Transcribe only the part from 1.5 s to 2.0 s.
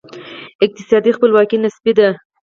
نسبي